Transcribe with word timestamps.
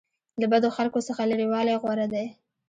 له 0.41 0.45
بدو 0.51 0.69
خلکو 0.77 0.99
څخه 1.07 1.21
لرې 1.31 1.47
والی 1.51 1.75
غوره 1.81 2.07
دی. 2.13 2.25